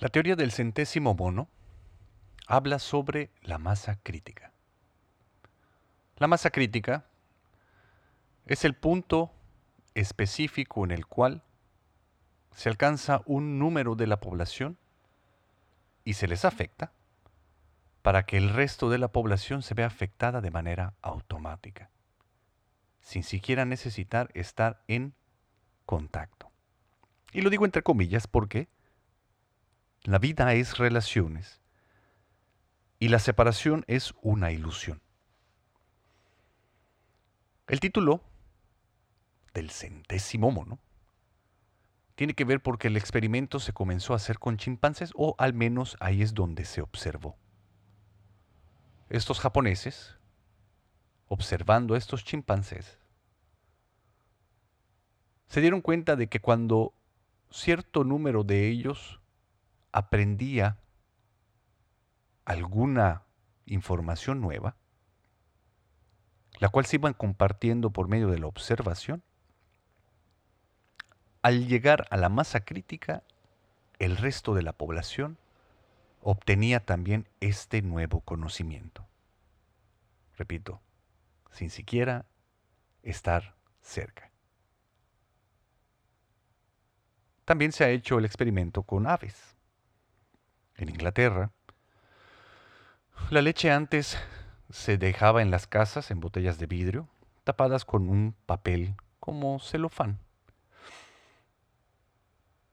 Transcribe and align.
La 0.00 0.08
teoría 0.08 0.34
del 0.34 0.50
centésimo 0.50 1.14
mono 1.14 1.50
habla 2.46 2.78
sobre 2.78 3.30
la 3.42 3.58
masa 3.58 3.96
crítica. 4.02 4.50
La 6.16 6.26
masa 6.26 6.48
crítica 6.48 7.04
es 8.46 8.64
el 8.64 8.74
punto 8.74 9.30
específico 9.94 10.86
en 10.86 10.90
el 10.90 11.06
cual 11.06 11.42
se 12.54 12.70
alcanza 12.70 13.20
un 13.26 13.58
número 13.58 13.94
de 13.94 14.06
la 14.06 14.20
población 14.20 14.78
y 16.02 16.14
se 16.14 16.28
les 16.28 16.46
afecta 16.46 16.92
para 18.00 18.24
que 18.24 18.38
el 18.38 18.48
resto 18.48 18.88
de 18.88 18.96
la 18.96 19.08
población 19.08 19.62
se 19.62 19.74
vea 19.74 19.86
afectada 19.86 20.40
de 20.40 20.50
manera 20.50 20.94
automática, 21.02 21.90
sin 23.02 23.22
siquiera 23.22 23.66
necesitar 23.66 24.30
estar 24.32 24.82
en 24.88 25.12
contacto. 25.84 26.50
Y 27.32 27.42
lo 27.42 27.50
digo 27.50 27.66
entre 27.66 27.82
comillas 27.82 28.26
porque 28.26 28.68
la 30.04 30.18
vida 30.18 30.54
es 30.54 30.78
relaciones 30.78 31.60
y 32.98 33.08
la 33.08 33.18
separación 33.18 33.84
es 33.86 34.14
una 34.22 34.50
ilusión. 34.50 35.00
El 37.66 37.80
título 37.80 38.22
del 39.52 39.70
centésimo 39.70 40.50
mono 40.50 40.78
tiene 42.14 42.34
que 42.34 42.44
ver 42.44 42.62
porque 42.62 42.88
el 42.88 42.96
experimento 42.96 43.60
se 43.60 43.72
comenzó 43.72 44.12
a 44.12 44.16
hacer 44.16 44.38
con 44.38 44.56
chimpancés 44.56 45.12
o 45.14 45.34
al 45.38 45.54
menos 45.54 45.96
ahí 46.00 46.22
es 46.22 46.34
donde 46.34 46.64
se 46.64 46.80
observó. 46.80 47.36
Estos 49.08 49.40
japoneses, 49.40 50.16
observando 51.28 51.94
a 51.94 51.98
estos 51.98 52.24
chimpancés, 52.24 52.98
se 55.46 55.60
dieron 55.60 55.80
cuenta 55.80 56.16
de 56.16 56.28
que 56.28 56.40
cuando 56.40 56.94
cierto 57.50 58.04
número 58.04 58.44
de 58.44 58.68
ellos 58.68 59.19
aprendía 59.92 60.78
alguna 62.44 63.24
información 63.66 64.40
nueva, 64.40 64.76
la 66.58 66.68
cual 66.68 66.86
se 66.86 66.96
iban 66.96 67.14
compartiendo 67.14 67.90
por 67.90 68.08
medio 68.08 68.28
de 68.28 68.38
la 68.38 68.46
observación, 68.46 69.22
al 71.42 71.66
llegar 71.68 72.06
a 72.10 72.16
la 72.16 72.28
masa 72.28 72.60
crítica, 72.60 73.22
el 73.98 74.16
resto 74.16 74.54
de 74.54 74.62
la 74.62 74.72
población 74.72 75.38
obtenía 76.22 76.84
también 76.84 77.28
este 77.40 77.80
nuevo 77.80 78.20
conocimiento. 78.20 79.06
Repito, 80.36 80.80
sin 81.50 81.70
siquiera 81.70 82.26
estar 83.02 83.54
cerca. 83.80 84.30
También 87.44 87.72
se 87.72 87.84
ha 87.84 87.88
hecho 87.88 88.18
el 88.18 88.24
experimento 88.24 88.82
con 88.82 89.06
aves. 89.06 89.56
En 90.80 90.88
Inglaterra, 90.88 91.50
la 93.28 93.42
leche 93.42 93.70
antes 93.70 94.16
se 94.70 94.96
dejaba 94.96 95.42
en 95.42 95.50
las 95.50 95.66
casas 95.66 96.10
en 96.10 96.20
botellas 96.20 96.58
de 96.58 96.64
vidrio, 96.64 97.06
tapadas 97.44 97.84
con 97.84 98.08
un 98.08 98.34
papel 98.46 98.94
como 99.18 99.60
celofán. 99.60 100.20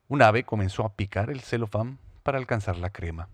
Un 0.08 0.22
ave 0.22 0.46
comenzó 0.46 0.86
a 0.86 0.96
picar 0.96 1.30
el 1.30 1.42
celofán 1.42 2.00
para 2.24 2.38
alcanzar 2.38 2.78
la 2.78 2.92
crema. 2.92 3.28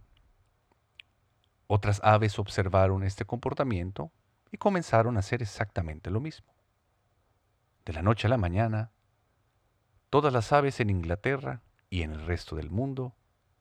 Otras 1.68 2.02
aves 2.04 2.40
observaron 2.40 3.04
este 3.04 3.26
comportamiento 3.26 4.12
y 4.52 4.58
comenzaron 4.58 5.18
a 5.18 5.20
hacer 5.20 5.44
exactamente 5.44 6.10
lo 6.10 6.20
mismo. 6.20 6.52
De 7.86 7.94
la 7.94 8.02
noche 8.02 8.26
a 8.26 8.32
la 8.32 8.38
mañana, 8.38 8.90
todas 10.10 10.34
las 10.34 10.52
aves 10.52 10.80
en 10.80 10.90
Inglaterra 10.90 11.62
y 11.92 12.02
en 12.02 12.14
el 12.14 12.26
resto 12.26 12.56
del 12.56 12.72
mundo 12.72 13.14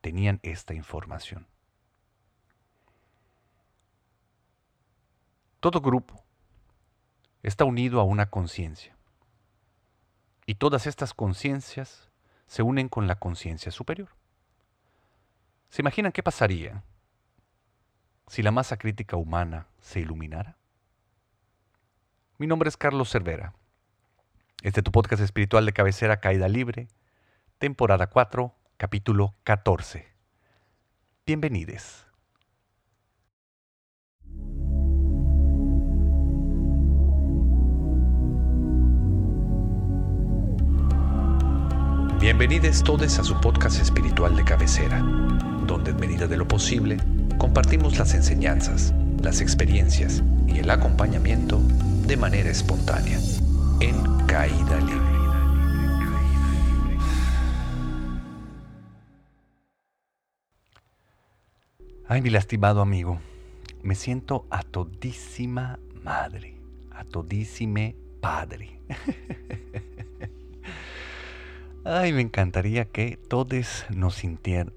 tenían 0.03 0.41
esta 0.42 0.75
información. 0.75 1.47
Todo 5.61 5.81
grupo 5.81 6.22
está 7.43 7.65
unido 7.65 8.00
a 8.00 8.04
una 8.04 8.28
conciencia. 8.28 8.97
Y 10.44 10.56
todas 10.56 10.88
estas 10.88 11.15
conciencias 11.15 12.10
se 12.47 12.62
unen 12.62 12.88
con 12.88 13.06
la 13.06 13.15
conciencia 13.15 13.71
superior. 13.71 14.09
¿Se 15.71 15.82
imaginan 15.82 16.12
qué 16.12 16.22
pasaría 16.22 16.82
si 18.26 18.43
la 18.43 18.50
masa 18.50 18.76
crítica 18.76 19.16
humana 19.16 19.69
se 19.81 20.00
iluminara? 20.00 20.59
Mi 22.38 22.49
nombre 22.49 22.69
es 22.69 22.76
Carlos 22.76 23.09
Cervera. 23.09 23.55
Este 24.62 24.81
es 24.81 24.84
tu 24.84 24.91
podcast 24.91 25.22
espiritual 25.22 25.65
de 25.65 25.72
cabecera 25.72 26.19
Caída 26.19 26.49
Libre, 26.49 26.88
temporada 27.59 28.09
4, 28.09 28.53
capítulo 28.77 29.34
14. 29.44 30.06
Bienvenidos. 31.27 32.06
Bienvenidos 42.21 42.84
todos 42.84 43.19
a 43.19 43.25
su 43.25 43.41
podcast 43.41 43.81
espiritual 43.81 44.37
de 44.37 44.44
cabecera, 44.44 45.00
donde 45.66 45.91
en 45.91 45.97
medida 45.99 46.27
de 46.27 46.37
lo 46.37 46.47
posible 46.47 46.97
compartimos 47.37 47.99
las 47.99 48.15
enseñanzas, 48.15 48.94
las 49.21 49.41
experiencias 49.41 50.22
y 50.47 50.59
el 50.59 50.71
acompañamiento 50.71 51.61
de 52.06 52.16
manera 52.16 52.50
espontánea, 52.50 53.19
en 53.81 54.27
caída 54.27 54.78
libre. 54.81 55.12
Ay, 62.12 62.21
mi 62.21 62.28
lastimado 62.28 62.83
amigo, 62.83 63.21
me 63.83 63.95
siento 63.95 64.45
a 64.50 64.62
todísima 64.62 65.78
madre, 66.05 66.59
a 66.91 67.05
todísime 67.05 67.97
padre. 68.21 68.78
Ay, 71.84 72.12
me 72.12 72.21
encantaría 72.21 72.84
que 72.84 73.17
todos 73.17 73.87
nos, 73.89 74.23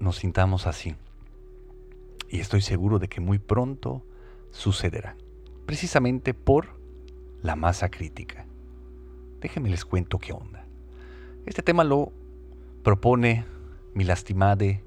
nos 0.00 0.16
sintamos 0.16 0.66
así. 0.66 0.94
Y 2.30 2.40
estoy 2.40 2.62
seguro 2.62 2.98
de 2.98 3.08
que 3.08 3.20
muy 3.20 3.38
pronto 3.38 4.02
sucederá, 4.50 5.14
precisamente 5.66 6.32
por 6.32 6.80
la 7.42 7.54
masa 7.54 7.90
crítica. 7.90 8.46
Déjenme 9.42 9.68
les 9.68 9.84
cuento 9.84 10.18
qué 10.18 10.32
onda. 10.32 10.64
Este 11.44 11.62
tema 11.62 11.84
lo 11.84 12.14
propone 12.82 13.44
mi 13.92 14.04
lastimade 14.04 14.82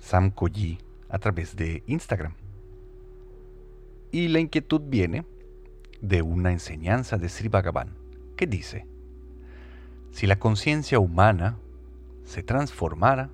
Sam 0.00 0.32
Koji 0.32 0.78
a 1.12 1.18
través 1.18 1.54
de 1.54 1.84
Instagram. 1.86 2.32
Y 4.10 4.28
la 4.28 4.40
inquietud 4.40 4.80
viene 4.84 5.24
de 6.00 6.22
una 6.22 6.50
enseñanza 6.50 7.18
de 7.18 7.28
Sri 7.28 7.48
Bhagavan 7.48 7.94
que 8.34 8.46
dice, 8.46 8.86
si 10.10 10.26
la 10.26 10.38
conciencia 10.38 10.98
humana 10.98 11.58
se 12.24 12.42
transformara, 12.42 13.30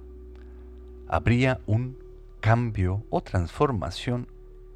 habría 1.06 1.60
un 1.66 1.96
cambio 2.40 3.04
o 3.10 3.20
transformación 3.20 4.26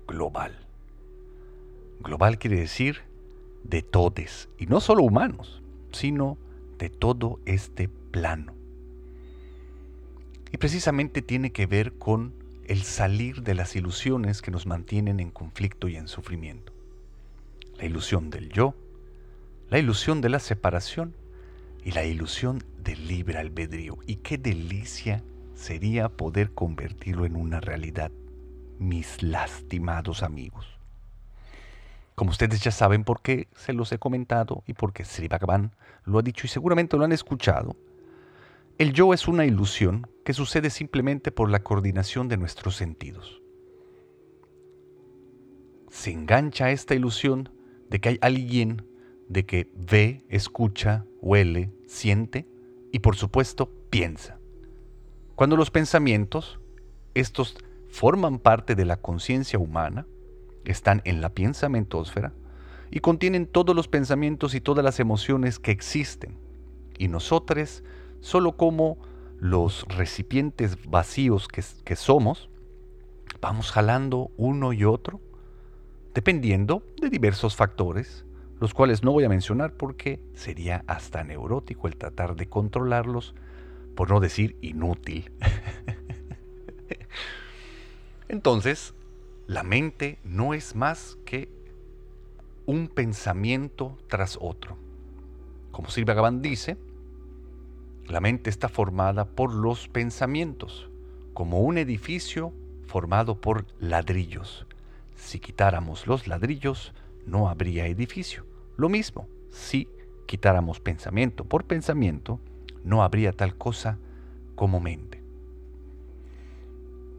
global. 0.07 0.59
Global 2.01 2.39
quiere 2.39 2.61
decir 2.61 3.01
de 3.65 3.83
todes, 3.83 4.49
y 4.59 4.67
no 4.67 4.81
solo 4.81 5.03
humanos, 5.03 5.63
sino 5.93 6.39
de 6.79 6.89
todo 6.89 7.41
este 7.47 7.89
plano. 7.89 8.55
Y 10.53 10.57
precisamente 10.59 11.23
tiene 11.23 11.51
que 11.51 11.67
ver 11.67 11.93
con 11.95 12.42
el 12.67 12.83
salir 12.83 13.43
de 13.43 13.55
las 13.55 13.77
ilusiones 13.77 14.43
que 14.43 14.51
nos 14.51 14.67
mantienen 14.67 15.21
en 15.21 15.31
conflicto 15.31 15.89
y 15.89 15.97
en 15.97 16.09
sufrimiento. 16.09 16.73
La 17.77 17.85
ilusión 17.85 18.31
del 18.31 18.51
yo, 18.51 18.75
la 19.69 19.79
ilusión 19.79 20.21
de 20.21 20.29
la 20.29 20.39
separación 20.39 21.15
y 21.85 21.93
la 21.93 22.05
ilusión 22.05 22.63
del 22.79 23.09
libre 23.09 23.39
albedrío. 23.39 23.99
Y 24.07 24.17
qué 24.17 24.39
delicia 24.39 25.23
sería 25.55 26.09
poder 26.09 26.53
convertirlo 26.53 27.25
en 27.25 27.37
una 27.37 27.61
realidad, 27.61 28.11
mis 28.79 29.23
lastimados 29.23 30.23
amigos. 30.23 30.67
Como 32.15 32.31
ustedes 32.31 32.61
ya 32.61 32.71
saben 32.71 33.05
por 33.05 33.23
qué 33.23 33.49
se 33.57 33.73
los 33.73 33.91
he 33.93 33.99
comentado 33.99 34.63
y 34.67 34.75
porque 34.75 35.05
Sri 35.05 35.29
Bhagavan 35.29 35.73
lo 36.05 36.19
ha 36.19 36.23
dicho 36.23 36.47
y 36.47 36.49
seguramente 36.49 36.97
lo 36.97 37.05
han 37.05 37.13
escuchado, 37.13 37.77
el 38.83 38.93
yo 38.93 39.15
es 39.15 39.29
una 39.29 39.47
ilusión 39.47 40.09
que 40.25 40.33
sucede 40.33 40.69
simplemente 40.69 41.31
por 41.31 41.49
la 41.49 41.63
coordinación 41.63 42.27
de 42.29 42.37
nuestros 42.37 42.75
sentidos. 42.75 43.41
Se 45.89 46.11
engancha 46.11 46.73
esta 46.73 46.97
ilusión 46.97 47.49
de 47.89 48.01
que 48.01 48.09
hay 48.09 48.19
alguien 48.21 48.85
de 49.29 49.47
que 49.47 49.71
ve, 49.77 50.25
escucha, 50.29 51.05
huele, 51.21 51.71
siente 51.87 52.49
y 52.91 52.99
por 52.99 53.15
supuesto 53.15 53.71
piensa. 53.89 54.41
Cuando 55.37 55.57
los 55.57 55.71
pensamientos, 55.71 56.59
estos 57.15 57.57
forman 57.89 58.41
parte 58.41 58.75
de 58.75 58.85
la 58.85 58.97
conciencia 58.97 59.61
humana, 59.61 60.09
están 60.65 61.03
en 61.05 61.21
la 61.21 61.29
pensamentósfera 61.29 62.33
y 62.91 62.99
contienen 62.99 63.47
todos 63.47 63.77
los 63.77 63.87
pensamientos 63.87 64.57
y 64.57 64.61
todas 64.61 64.85
las 64.85 64.99
emociones 64.99 65.61
que 65.61 65.71
existen. 65.71 66.37
Y 66.99 67.07
nosotros 67.07 67.85
solo 68.23 68.57
como 68.57 68.97
los 69.39 69.85
recipientes 69.89 70.89
vacíos 70.89 71.49
que, 71.49 71.63
que 71.85 71.97
somos, 71.97 72.49
vamos 73.41 73.71
jalando 73.71 74.31
uno 74.39 74.73
y 74.73 74.85
otro, 74.85 75.21
dependiendo 76.15 76.83
de 77.01 77.11
diversos 77.11 77.57
factores, 77.57 78.25
los 78.61 78.73
cuales 78.73 79.03
no 79.03 79.13
voy 79.13 79.25
a 79.25 79.29
mencionar 79.29 79.75
porque 79.75 80.23
sería 80.35 80.85
hasta 80.87 81.25
neurótico 81.25 81.89
el 81.89 81.97
tratar 81.97 82.37
de 82.37 82.49
controlarlos, 82.49 83.35
por 83.97 84.09
no 84.09 84.21
decir 84.21 84.57
inútil. 84.63 85.33
Entonces, 88.29 88.95
la 89.49 89.65
mente 89.65 90.19
no 90.25 90.55
es 90.55 90.77
más 90.77 91.19
que 91.27 91.51
un 92.65 92.87
pensamiento 92.87 93.99
tras 94.07 94.39
otro. 94.41 94.79
Como 95.73 95.91
Silvia 95.91 96.15
Gabán 96.15 96.41
dice, 96.41 96.77
la 98.09 98.21
mente 98.21 98.51
está 98.51 98.69
formada 98.69 99.25
por 99.25 99.55
los 99.55 99.89
pensamientos, 99.89 100.91
como 101.35 101.61
un 101.61 101.79
edificio 101.79 102.53
formado 102.87 103.41
por 103.41 103.67
ladrillos. 103.79 104.67
Si 105.15 105.39
quitáramos 105.39 106.07
los 106.07 106.27
ladrillos, 106.27 106.93
no 107.27 107.49
habría 107.49 107.87
edificio. 107.87 108.45
Lo 108.77 108.89
mismo, 108.89 109.29
si 109.51 109.89
quitáramos 110.27 110.81
pensamiento 110.81 111.45
por 111.45 111.65
pensamiento, 111.65 112.41
no 112.85 113.03
habría 113.03 113.33
tal 113.33 113.57
cosa 113.57 113.99
como 114.55 114.81
mente. 114.81 115.23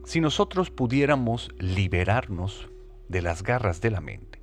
Si 0.04 0.20
nosotros 0.20 0.70
pudiéramos 0.70 1.50
liberarnos 1.58 2.68
de 3.08 3.22
las 3.22 3.42
garras 3.42 3.80
de 3.80 3.90
la 3.90 4.00
mente, 4.00 4.42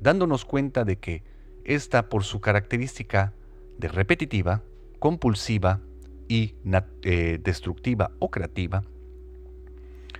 dándonos 0.00 0.44
cuenta 0.44 0.84
de 0.84 0.98
que 0.98 1.22
esta 1.64 2.08
por 2.08 2.24
su 2.24 2.40
característica 2.40 3.32
de 3.78 3.88
repetitiva, 3.88 4.62
compulsiva 4.98 5.80
y 6.28 6.54
eh, 7.02 7.38
destructiva 7.42 8.10
o 8.18 8.30
creativa, 8.30 8.82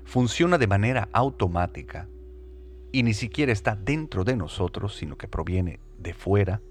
funciona 0.05 0.59
de 0.59 0.67
manera 0.67 1.09
automática 1.13 2.09
y 2.93 3.03
ni 3.03 3.15
siquiera 3.15 3.53
está 3.53 3.77
dentro 3.77 4.25
de 4.25 4.37
nosotros, 4.37 4.97
sino 4.97 5.19
que 5.19 5.29
proviene 5.29 5.81
de 5.99 6.15
fuera, 6.15 6.63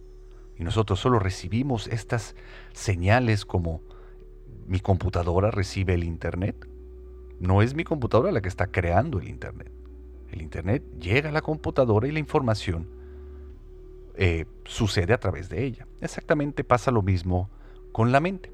y 0.58 0.64
nosotros 0.64 1.00
solo 1.00 1.20
recibimos 1.20 1.88
estas 1.88 2.36
señales 2.74 3.46
como 3.46 3.82
mi 4.66 4.80
computadora 4.80 5.52
recibe 5.52 5.94
el 5.94 6.04
Internet. 6.04 6.68
No 7.40 7.62
es 7.62 7.76
mi 7.76 7.84
computadora 7.84 8.32
la 8.32 8.42
que 8.42 8.50
está 8.50 8.68
creando 8.68 9.20
el 9.20 9.28
Internet. 9.28 9.72
El 10.32 10.42
Internet 10.42 10.84
llega 11.00 11.30
a 11.30 11.32
la 11.32 11.42
computadora 11.42 12.08
y 12.08 12.12
la 12.12 12.20
información 12.20 12.88
eh, 14.16 14.46
sucede 14.66 15.14
a 15.14 15.20
través 15.20 15.48
de 15.48 15.64
ella. 15.64 15.88
Exactamente 16.02 16.64
pasa 16.64 16.90
lo 16.90 17.04
mismo 17.04 17.52
con 17.98 18.12
la 18.12 18.20
mente. 18.20 18.52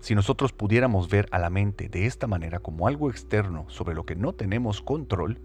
Si 0.00 0.14
nosotros 0.14 0.54
pudiéramos 0.54 1.10
ver 1.10 1.28
a 1.32 1.38
la 1.38 1.50
mente 1.50 1.90
de 1.90 2.06
esta 2.06 2.26
manera 2.26 2.60
como 2.60 2.88
algo 2.88 3.10
externo 3.10 3.66
sobre 3.68 3.94
lo 3.94 4.06
que 4.06 4.16
no 4.16 4.32
tenemos 4.32 4.80
control, 4.80 5.36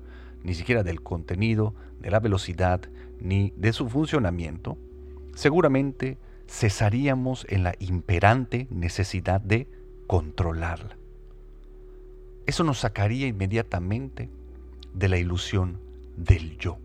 ni 0.41 0.53
siquiera 0.53 0.83
del 0.83 1.01
contenido, 1.01 1.73
de 1.99 2.11
la 2.11 2.21
velocidad, 2.21 2.79
ni 3.19 3.51
de 3.57 3.73
su 3.73 3.89
funcionamiento, 3.89 4.77
seguramente 5.33 6.17
cesaríamos 6.47 7.45
en 7.49 7.63
la 7.63 7.75
imperante 7.79 8.67
necesidad 8.69 9.41
de 9.41 9.67
controlarla. 10.07 10.95
Eso 12.45 12.63
nos 12.63 12.79
sacaría 12.79 13.27
inmediatamente 13.27 14.29
de 14.93 15.09
la 15.09 15.17
ilusión 15.17 15.81
del 16.15 16.57
yo. 16.57 16.77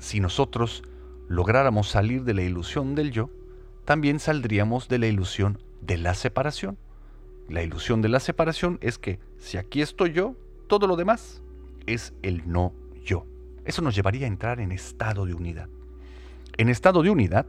Si 0.00 0.18
nosotros 0.18 0.82
lográramos 1.28 1.88
salir 1.88 2.24
de 2.24 2.34
la 2.34 2.42
ilusión 2.42 2.96
del 2.96 3.12
yo, 3.12 3.30
también 3.84 4.20
saldríamos 4.20 4.88
de 4.88 4.98
la 4.98 5.06
ilusión 5.06 5.58
de 5.80 5.98
la 5.98 6.14
separación. 6.14 6.78
La 7.48 7.62
ilusión 7.62 8.02
de 8.02 8.08
la 8.08 8.20
separación 8.20 8.78
es 8.80 8.98
que 8.98 9.18
si 9.38 9.58
aquí 9.58 9.82
estoy 9.82 10.12
yo, 10.12 10.36
todo 10.68 10.86
lo 10.86 10.96
demás 10.96 11.42
es 11.86 12.14
el 12.22 12.42
no 12.50 12.72
yo. 13.04 13.26
Eso 13.64 13.82
nos 13.82 13.94
llevaría 13.94 14.26
a 14.26 14.28
entrar 14.28 14.60
en 14.60 14.72
estado 14.72 15.26
de 15.26 15.34
unidad. 15.34 15.68
En 16.56 16.68
estado 16.68 17.02
de 17.02 17.10
unidad, 17.10 17.46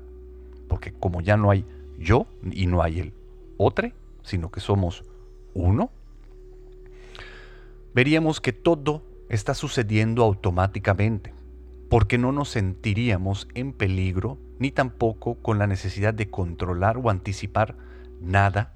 porque 0.67 0.91
como 0.91 1.21
ya 1.21 1.37
no 1.37 1.51
hay 1.51 1.65
yo 1.97 2.27
y 2.51 2.65
no 2.65 2.81
hay 2.81 2.99
el 2.99 3.13
otro, 3.57 3.91
sino 4.23 4.51
que 4.51 4.59
somos 4.59 5.03
uno, 5.53 5.91
veríamos 7.93 8.41
que 8.41 8.53
todo 8.53 9.03
está 9.29 9.53
sucediendo 9.53 10.23
automáticamente, 10.23 11.33
porque 11.89 12.17
no 12.17 12.31
nos 12.31 12.49
sentiríamos 12.49 13.47
en 13.53 13.73
peligro 13.73 14.37
ni 14.63 14.71
tampoco 14.71 15.35
con 15.35 15.59
la 15.59 15.67
necesidad 15.67 16.13
de 16.13 16.29
controlar 16.29 16.97
o 16.97 17.09
anticipar 17.09 17.75
nada, 18.21 18.71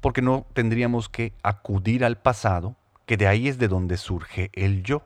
porque 0.00 0.22
no 0.22 0.46
tendríamos 0.54 1.10
que 1.10 1.34
acudir 1.42 2.02
al 2.02 2.16
pasado, 2.16 2.76
que 3.04 3.18
de 3.18 3.26
ahí 3.26 3.46
es 3.46 3.58
de 3.58 3.68
donde 3.68 3.98
surge 3.98 4.50
el 4.54 4.82
yo. 4.82 5.02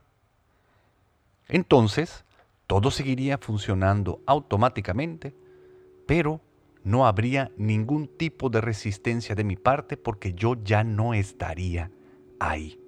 Entonces, 1.48 2.24
todo 2.68 2.92
seguiría 2.92 3.36
funcionando 3.36 4.20
automáticamente, 4.24 5.34
pero 6.06 6.40
no 6.84 7.04
habría 7.04 7.50
ningún 7.56 8.06
tipo 8.06 8.48
de 8.48 8.60
resistencia 8.60 9.34
de 9.34 9.42
mi 9.42 9.56
parte 9.56 9.96
porque 9.96 10.34
yo 10.34 10.54
ya 10.62 10.84
no 10.84 11.14
estaría 11.14 11.90
ahí. 12.38 12.78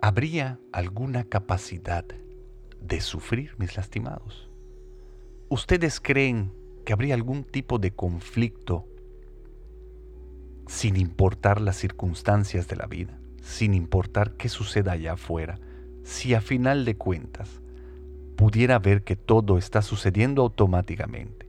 ¿Habría 0.00 0.58
alguna 0.72 1.22
capacidad 1.22 2.04
de 2.84 3.00
sufrir, 3.00 3.54
mis 3.58 3.76
lastimados? 3.76 4.48
¿Ustedes 5.48 6.00
creen 6.00 6.52
que 6.84 6.92
habría 6.92 7.14
algún 7.14 7.44
tipo 7.44 7.78
de 7.78 7.92
conflicto 7.92 8.86
sin 10.66 10.96
importar 10.96 11.60
las 11.60 11.76
circunstancias 11.76 12.68
de 12.68 12.76
la 12.76 12.86
vida, 12.86 13.18
sin 13.42 13.74
importar 13.74 14.32
qué 14.32 14.48
suceda 14.48 14.92
allá 14.92 15.12
afuera, 15.14 15.58
si 16.02 16.34
a 16.34 16.40
final 16.40 16.84
de 16.84 16.96
cuentas 16.96 17.60
pudiera 18.36 18.78
ver 18.78 19.02
que 19.02 19.16
todo 19.16 19.58
está 19.58 19.82
sucediendo 19.82 20.42
automáticamente 20.42 21.48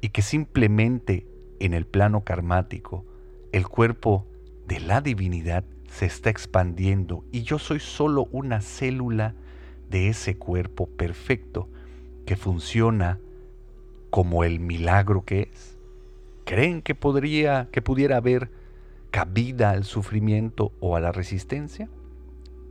y 0.00 0.10
que 0.10 0.22
simplemente 0.22 1.26
en 1.60 1.72
el 1.72 1.86
plano 1.86 2.24
karmático 2.24 3.04
el 3.52 3.68
cuerpo 3.68 4.26
de 4.66 4.80
la 4.80 5.00
divinidad 5.00 5.64
se 5.88 6.06
está 6.06 6.30
expandiendo 6.30 7.24
y 7.32 7.42
yo 7.42 7.58
soy 7.58 7.80
solo 7.80 8.28
una 8.32 8.60
célula 8.60 9.34
de 9.90 10.08
ese 10.08 10.36
cuerpo 10.36 10.86
perfecto 10.86 11.68
que 12.24 12.36
funciona 12.36 13.20
como 14.10 14.44
el 14.44 14.60
milagro 14.60 15.24
que 15.24 15.50
es. 15.52 15.76
¿Creen 16.44 16.82
que 16.82 16.94
podría 16.94 17.68
que 17.72 17.82
pudiera 17.82 18.16
haber 18.16 18.50
cabida 19.10 19.70
al 19.70 19.84
sufrimiento 19.84 20.72
o 20.80 20.96
a 20.96 21.00
la 21.00 21.12
resistencia? 21.12 21.88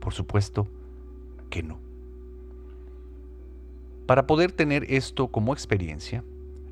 Por 0.00 0.12
supuesto 0.12 0.68
que 1.50 1.62
no. 1.62 1.78
Para 4.06 4.26
poder 4.26 4.52
tener 4.52 4.84
esto 4.92 5.28
como 5.28 5.52
experiencia, 5.52 6.22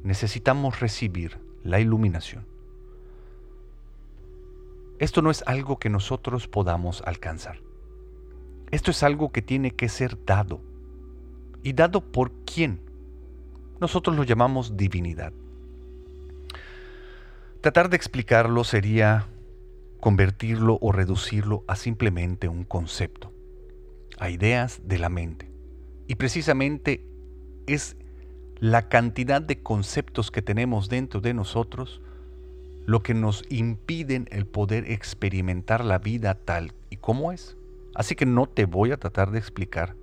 necesitamos 0.02 0.80
recibir 0.80 1.38
la 1.64 1.80
iluminación. 1.80 2.46
Esto 5.00 5.22
no 5.22 5.30
es 5.30 5.42
algo 5.46 5.78
que 5.78 5.90
nosotros 5.90 6.46
podamos 6.46 7.02
alcanzar. 7.04 7.58
Esto 8.74 8.90
es 8.90 9.04
algo 9.04 9.30
que 9.30 9.40
tiene 9.40 9.70
que 9.70 9.88
ser 9.88 10.18
dado. 10.24 10.60
¿Y 11.62 11.74
dado 11.74 12.00
por 12.00 12.32
quién? 12.44 12.80
Nosotros 13.80 14.16
lo 14.16 14.24
llamamos 14.24 14.76
divinidad. 14.76 15.32
Tratar 17.60 17.88
de 17.88 17.94
explicarlo 17.94 18.64
sería 18.64 19.28
convertirlo 20.00 20.78
o 20.80 20.90
reducirlo 20.90 21.62
a 21.68 21.76
simplemente 21.76 22.48
un 22.48 22.64
concepto, 22.64 23.32
a 24.18 24.28
ideas 24.28 24.80
de 24.84 24.98
la 24.98 25.08
mente. 25.08 25.48
Y 26.08 26.16
precisamente 26.16 27.06
es 27.68 27.96
la 28.58 28.88
cantidad 28.88 29.40
de 29.40 29.62
conceptos 29.62 30.32
que 30.32 30.42
tenemos 30.42 30.88
dentro 30.88 31.20
de 31.20 31.32
nosotros 31.32 32.02
lo 32.86 33.04
que 33.04 33.14
nos 33.14 33.44
impiden 33.50 34.26
el 34.32 34.46
poder 34.46 34.90
experimentar 34.90 35.84
la 35.84 35.98
vida 35.98 36.34
tal 36.34 36.74
y 36.90 36.96
como 36.96 37.30
es. 37.30 37.56
Así 37.94 38.14
que 38.14 38.26
no 38.26 38.46
te 38.46 38.64
voy 38.64 38.92
a 38.92 38.96
tratar 38.96 39.30
de 39.30 39.38
explicar 39.38 39.96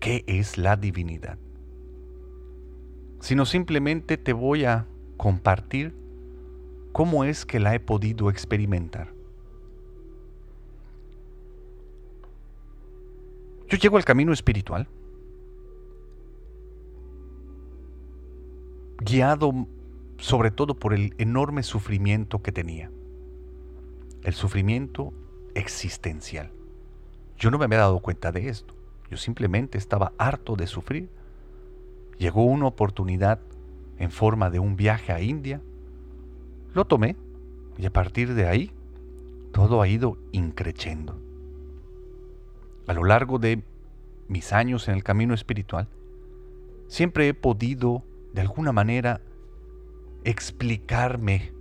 qué 0.00 0.24
es 0.26 0.58
la 0.58 0.76
divinidad, 0.76 1.38
sino 3.20 3.46
simplemente 3.46 4.16
te 4.16 4.32
voy 4.32 4.64
a 4.64 4.86
compartir 5.16 5.94
cómo 6.92 7.24
es 7.24 7.46
que 7.46 7.60
la 7.60 7.74
he 7.74 7.80
podido 7.80 8.28
experimentar. 8.30 9.12
Yo 13.68 13.78
llego 13.78 13.96
al 13.96 14.04
camino 14.04 14.32
espiritual 14.32 14.86
guiado 19.04 19.66
sobre 20.18 20.50
todo 20.50 20.74
por 20.74 20.94
el 20.94 21.14
enorme 21.18 21.62
sufrimiento 21.62 22.42
que 22.42 22.52
tenía. 22.52 22.90
El 24.22 24.34
sufrimiento 24.34 25.12
existencial. 25.54 26.52
Yo 27.42 27.50
no 27.50 27.58
me 27.58 27.64
había 27.64 27.78
dado 27.78 27.98
cuenta 27.98 28.30
de 28.30 28.48
esto. 28.48 28.72
Yo 29.10 29.16
simplemente 29.16 29.76
estaba 29.76 30.12
harto 30.16 30.54
de 30.54 30.68
sufrir. 30.68 31.08
Llegó 32.16 32.44
una 32.44 32.66
oportunidad 32.66 33.40
en 33.98 34.12
forma 34.12 34.48
de 34.48 34.60
un 34.60 34.76
viaje 34.76 35.10
a 35.10 35.20
India, 35.20 35.60
lo 36.72 36.84
tomé 36.84 37.16
y 37.76 37.84
a 37.84 37.92
partir 37.92 38.34
de 38.34 38.46
ahí 38.46 38.70
todo 39.50 39.82
ha 39.82 39.88
ido 39.88 40.18
increciendo. 40.30 41.18
A 42.86 42.92
lo 42.92 43.02
largo 43.02 43.40
de 43.40 43.64
mis 44.28 44.52
años 44.52 44.86
en 44.86 44.94
el 44.94 45.02
camino 45.02 45.34
espiritual, 45.34 45.88
siempre 46.86 47.26
he 47.26 47.34
podido 47.34 48.04
de 48.32 48.42
alguna 48.42 48.70
manera 48.70 49.20
explicarme 50.22 51.52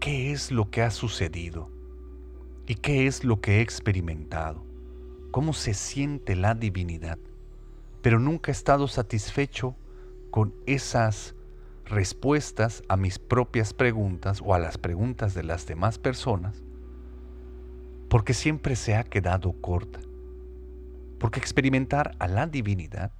qué 0.00 0.32
es 0.32 0.50
lo 0.50 0.70
que 0.70 0.80
ha 0.80 0.90
sucedido 0.90 1.68
y 2.66 2.76
qué 2.76 3.06
es 3.06 3.24
lo 3.24 3.42
que 3.42 3.58
he 3.58 3.60
experimentado, 3.60 4.69
cómo 5.30 5.52
se 5.52 5.74
siente 5.74 6.36
la 6.36 6.54
divinidad, 6.54 7.18
pero 8.02 8.18
nunca 8.18 8.50
he 8.50 8.52
estado 8.52 8.88
satisfecho 8.88 9.76
con 10.30 10.54
esas 10.66 11.34
respuestas 11.84 12.82
a 12.88 12.96
mis 12.96 13.18
propias 13.18 13.74
preguntas 13.74 14.40
o 14.44 14.54
a 14.54 14.58
las 14.58 14.78
preguntas 14.78 15.34
de 15.34 15.42
las 15.42 15.66
demás 15.66 15.98
personas, 15.98 16.62
porque 18.08 18.34
siempre 18.34 18.76
se 18.76 18.94
ha 18.94 19.04
quedado 19.04 19.52
corta. 19.60 20.00
Porque 21.18 21.38
experimentar 21.38 22.16
a 22.18 22.28
la 22.28 22.46
divinidad 22.46 23.12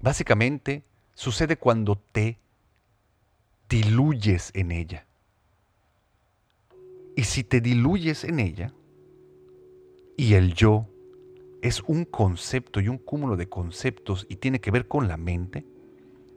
básicamente 0.00 0.84
sucede 1.14 1.56
cuando 1.56 1.96
te 1.96 2.38
diluyes 3.68 4.50
en 4.54 4.72
ella. 4.72 5.06
Y 7.14 7.24
si 7.24 7.44
te 7.44 7.60
diluyes 7.60 8.24
en 8.24 8.40
ella, 8.40 8.72
y 10.16 10.34
el 10.34 10.54
yo 10.54 10.86
es 11.62 11.82
un 11.86 12.04
concepto 12.04 12.80
y 12.80 12.88
un 12.88 12.98
cúmulo 12.98 13.36
de 13.36 13.48
conceptos 13.48 14.26
y 14.28 14.36
tiene 14.36 14.60
que 14.60 14.70
ver 14.70 14.88
con 14.88 15.08
la 15.08 15.16
mente, 15.16 15.66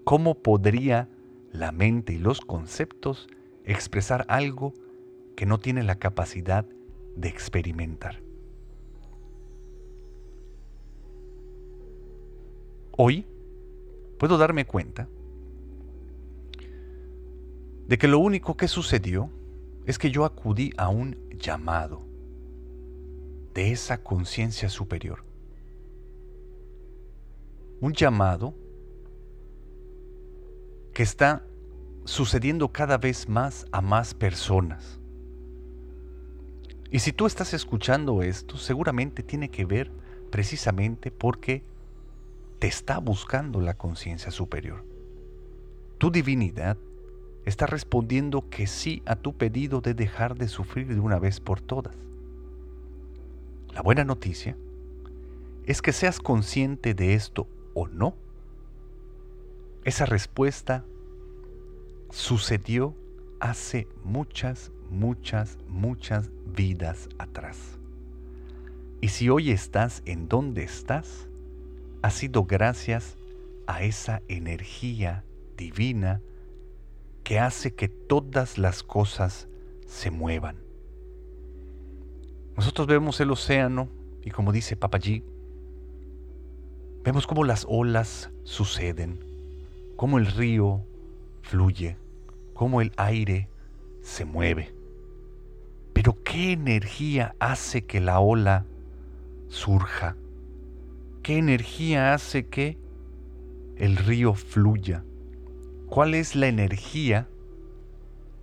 ¿cómo 0.04 0.36
podría 0.36 1.08
la 1.52 1.72
mente 1.72 2.14
y 2.14 2.18
los 2.18 2.42
conceptos 2.42 3.28
expresar 3.64 4.26
algo 4.28 4.74
que 5.36 5.46
no 5.46 5.60
tiene 5.60 5.84
la 5.84 5.96
capacidad 5.96 6.66
de 7.16 7.30
experimentar? 7.30 8.22
Hoy 12.96 13.26
puedo 14.20 14.38
darme 14.38 14.66
cuenta 14.66 15.08
de 17.88 17.98
que 17.98 18.08
lo 18.08 18.20
único 18.20 18.56
que 18.56 18.68
sucedió 18.68 19.30
es 19.86 19.98
que 19.98 20.12
yo 20.12 20.26
acudí 20.26 20.72
a 20.78 20.90
un 20.90 21.18
llamado 21.38 22.13
de 23.54 23.72
esa 23.72 24.04
conciencia 24.04 24.70
superior. 24.70 25.24
Un 27.82 27.94
llamado 27.94 28.54
que 30.94 31.04
está 31.04 31.44
sucediendo 32.06 32.72
cada 32.72 32.98
vez 32.98 33.28
más 33.28 33.66
a 33.72 33.82
más 33.82 34.14
personas. 34.14 35.00
Y 36.92 37.00
si 37.00 37.12
tú 37.12 37.26
estás 37.26 37.54
escuchando 37.54 38.22
esto, 38.22 38.58
seguramente 38.58 39.24
tiene 39.24 39.50
que 39.50 39.66
ver 39.66 39.92
precisamente 40.30 41.12
porque 41.12 41.64
te 42.60 42.68
está 42.68 43.00
buscando 43.00 43.62
la 43.62 43.74
conciencia 43.76 44.32
superior. 44.32 44.86
Tu 45.98 46.12
divinidad 46.12 46.78
está 47.46 47.66
respondiendo 47.66 48.50
que 48.50 48.68
sí 48.68 49.02
a 49.06 49.16
tu 49.16 49.36
pedido 49.36 49.82
de 49.82 49.94
dejar 49.94 50.36
de 50.36 50.48
sufrir 50.48 50.88
de 50.88 51.00
una 51.00 51.20
vez 51.20 51.40
por 51.40 51.62
todas. 51.62 51.96
La 53.74 53.82
buena 53.82 54.04
noticia 54.04 54.56
es 55.66 55.82
que 55.82 55.94
seas 55.94 56.20
consciente 56.20 56.94
de 56.94 57.16
esto 57.16 57.48
o 57.74 57.88
no, 57.88 58.16
esa 59.84 60.06
respuesta 60.06 60.86
sucedió 62.12 62.96
hace 63.40 63.88
muchas, 64.04 64.72
muchas, 64.92 65.58
muchas 65.68 66.30
vidas 66.46 67.10
atrás. 67.18 67.80
Y 69.02 69.10
si 69.10 69.30
hoy 69.30 69.50
estás 69.50 70.04
en 70.06 70.30
donde 70.30 70.64
estás, 70.64 71.28
ha 72.04 72.12
sido 72.12 72.46
gracias 72.46 73.18
a 73.66 73.82
esa 73.82 74.22
energía 74.28 75.26
divina 75.58 76.22
que 77.24 77.40
hace 77.40 77.74
que 77.74 77.90
todas 77.90 78.60
las 78.60 78.84
cosas 78.84 79.48
se 79.88 80.12
muevan. 80.12 80.63
Nosotros 82.56 82.88
vemos 82.88 83.20
el 83.20 83.32
océano 83.32 83.90
y 84.24 84.30
como 84.30 84.52
dice 84.52 84.76
Papayí, 84.76 85.24
vemos 87.04 87.26
cómo 87.26 87.44
las 87.44 87.66
olas 87.68 88.30
suceden, 88.44 89.20
cómo 89.96 90.18
el 90.18 90.28
río 90.28 90.86
fluye, 91.42 91.98
cómo 92.54 92.82
el 92.82 92.94
aire 92.98 93.50
se 94.02 94.26
mueve. 94.26 94.74
Pero 95.94 96.22
¿qué 96.24 96.52
energía 96.52 97.36
hace 97.40 97.86
que 97.86 98.00
la 98.00 98.20
ola 98.20 98.66
surja? 99.48 100.16
¿Qué 101.24 101.38
energía 101.38 102.14
hace 102.14 102.48
que 102.48 102.78
el 103.78 103.98
río 103.98 104.34
fluya? 104.34 105.04
¿Cuál 105.88 106.14
es 106.14 106.36
la 106.36 106.48
energía 106.48 107.28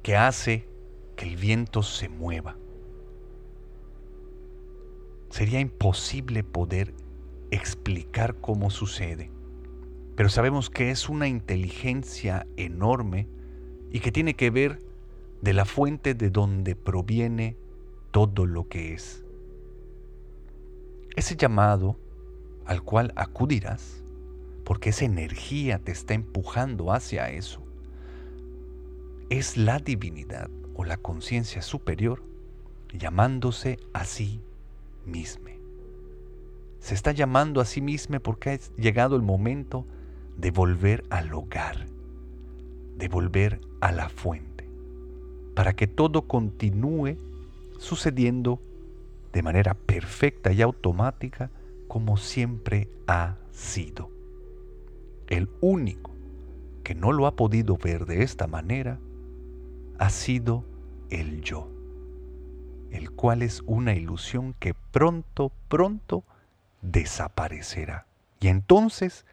que 0.03 0.17
hace 0.17 0.69
que 1.17 1.29
el 1.29 1.37
viento 1.37 1.83
se 1.83 2.09
mueva? 2.09 2.57
Sería 5.31 5.61
imposible 5.61 6.43
poder 6.43 6.93
explicar 7.53 8.37
cómo 8.41 8.69
sucede, 8.71 9.31
pero 10.17 10.29
sabemos 10.29 10.71
que 10.71 10.91
es 10.91 11.09
una 11.09 11.29
inteligencia 11.29 12.47
enorme 12.57 13.29
y 13.91 14.01
que 14.01 14.13
tiene 14.13 14.35
que 14.35 14.51
ver 14.51 14.81
de 15.41 15.53
la 15.55 15.65
fuente 15.65 16.15
de 16.15 16.31
donde 16.31 16.75
proviene 16.77 17.57
todo 18.11 18.45
lo 18.45 18.69
que 18.69 18.93
es. 18.93 19.25
Ese 21.17 21.37
llamado 21.37 21.97
al 22.67 22.83
cual 22.83 23.13
acudirás, 23.17 24.03
porque 24.65 24.91
esa 24.91 25.05
energía 25.05 25.79
te 25.79 25.93
está 25.93 26.15
empujando 26.15 26.93
hacia 26.93 27.31
eso, 27.31 27.63
es 29.29 29.57
la 29.57 29.79
divinidad 29.79 30.51
o 30.75 30.85
la 30.85 30.97
conciencia 30.97 31.63
superior 31.63 32.23
llamándose 32.93 33.79
a 33.93 34.05
sí 34.05 34.41
misma. 35.07 35.51
Se 36.79 36.95
está 36.95 37.13
llamando 37.13 37.61
a 37.61 37.65
sí 37.65 37.81
misma 37.81 38.21
porque 38.21 38.51
ha 38.51 38.59
llegado 38.81 39.17
el 39.17 39.23
momento 39.23 39.85
de 40.37 40.51
volver 40.51 41.05
al 41.11 41.33
hogar, 41.35 41.87
de 42.97 43.09
volver 43.09 43.61
a 43.81 43.93
la 43.93 44.09
fuente, 44.09 44.69
para 45.55 45.75
que 45.75 45.87
todo 45.87 46.23
continúe 46.23 47.17
sucediendo 47.79 48.61
de 49.33 49.43
manera 49.43 49.75
perfecta 49.75 50.53
y 50.53 50.63
automática 50.63 51.51
como 51.89 52.17
siempre 52.17 52.89
ha 53.07 53.37
sido. 53.53 54.11
El 55.29 55.49
único 55.61 56.11
que 56.83 56.95
no 56.95 57.13
lo 57.13 57.27
ha 57.27 57.37
podido 57.37 57.77
ver 57.77 58.07
de 58.07 58.23
esta 58.23 58.47
manera 58.47 58.99
ha 59.99 60.11
sido 60.11 60.65
el 61.11 61.43
yo, 61.43 61.69
el 62.91 63.11
cual 63.11 63.43
es 63.43 63.63
una 63.67 63.95
ilusión 63.95 64.55
que 64.59 64.75
pronto, 64.75 65.53
pronto 65.69 66.25
desaparecerá. 66.83 68.07
Y 68.41 68.49
entonces 68.49 69.27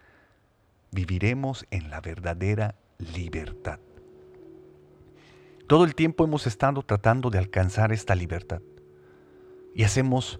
viviremos 0.91 1.65
en 1.71 1.89
la 1.89 2.01
verdadera 2.01 2.75
libertad. 2.97 3.79
Todo 5.67 5.83
el 5.83 5.95
tiempo 5.95 6.23
hemos 6.23 6.47
estado 6.47 6.81
tratando 6.81 7.29
de 7.29 7.39
alcanzar 7.39 7.91
esta 7.91 8.15
libertad 8.15 8.61
y 9.75 9.83
hacemos 9.83 10.39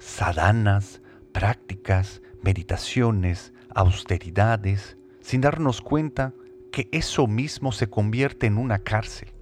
sadanas, 0.00 1.00
prácticas, 1.32 2.22
meditaciones, 2.42 3.52
austeridades, 3.74 4.96
sin 5.20 5.40
darnos 5.40 5.80
cuenta 5.80 6.34
que 6.72 6.88
eso 6.92 7.26
mismo 7.26 7.72
se 7.72 7.88
convierte 7.88 8.46
en 8.46 8.58
una 8.58 8.80
cárcel. 8.80 9.32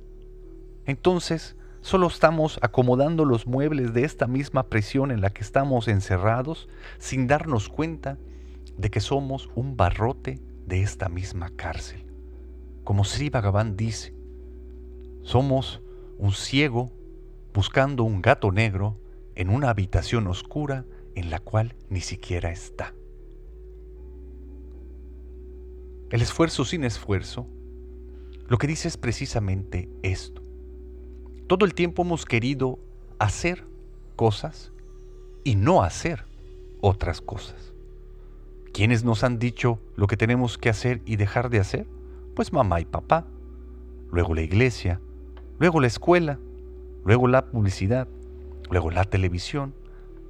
Entonces, 0.84 1.56
solo 1.86 2.08
estamos 2.08 2.58
acomodando 2.62 3.24
los 3.24 3.46
muebles 3.46 3.94
de 3.94 4.02
esta 4.02 4.26
misma 4.26 4.68
prisión 4.68 5.12
en 5.12 5.20
la 5.20 5.30
que 5.30 5.42
estamos 5.42 5.86
encerrados 5.86 6.68
sin 6.98 7.28
darnos 7.28 7.68
cuenta 7.68 8.18
de 8.76 8.90
que 8.90 8.98
somos 8.98 9.50
un 9.54 9.76
barrote 9.76 10.40
de 10.66 10.82
esta 10.82 11.08
misma 11.08 11.50
cárcel. 11.50 12.04
Como 12.82 13.04
Sri 13.04 13.30
Bhagavan 13.30 13.76
dice, 13.76 14.12
somos 15.22 15.80
un 16.18 16.32
ciego 16.32 16.90
buscando 17.54 18.02
un 18.02 18.20
gato 18.20 18.50
negro 18.50 18.98
en 19.36 19.48
una 19.48 19.70
habitación 19.70 20.26
oscura 20.26 20.86
en 21.14 21.30
la 21.30 21.38
cual 21.38 21.76
ni 21.88 22.00
siquiera 22.00 22.50
está. 22.50 22.96
El 26.10 26.20
esfuerzo 26.20 26.64
sin 26.64 26.82
esfuerzo, 26.82 27.46
lo 28.48 28.58
que 28.58 28.66
dice 28.66 28.88
es 28.88 28.96
precisamente 28.96 29.88
esto. 30.02 30.45
Todo 31.46 31.64
el 31.64 31.74
tiempo 31.74 32.02
hemos 32.02 32.24
querido 32.24 32.78
hacer 33.20 33.64
cosas 34.16 34.72
y 35.44 35.54
no 35.54 35.82
hacer 35.82 36.24
otras 36.80 37.20
cosas. 37.20 37.72
¿Quiénes 38.72 39.04
nos 39.04 39.22
han 39.22 39.38
dicho 39.38 39.78
lo 39.94 40.08
que 40.08 40.16
tenemos 40.16 40.58
que 40.58 40.70
hacer 40.70 41.02
y 41.06 41.14
dejar 41.16 41.48
de 41.48 41.60
hacer? 41.60 41.86
Pues 42.34 42.52
mamá 42.52 42.80
y 42.80 42.84
papá, 42.84 43.26
luego 44.10 44.34
la 44.34 44.42
iglesia, 44.42 45.00
luego 45.60 45.80
la 45.80 45.86
escuela, 45.86 46.40
luego 47.04 47.28
la 47.28 47.46
publicidad, 47.46 48.08
luego 48.68 48.90
la 48.90 49.04
televisión, 49.04 49.72